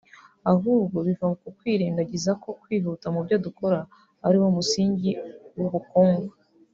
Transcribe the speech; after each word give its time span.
ahubwo 0.51 0.97
biva 1.07 1.27
ku 1.41 1.47
kwirengagiza 1.57 2.31
ko 2.43 2.49
kwihuta 2.61 3.05
mu 3.13 3.19
byo 3.25 3.37
dukora 3.45 3.79
ari 4.25 4.37
wo 4.41 4.47
musingi 4.55 5.11
w’ubukungu 5.57 6.31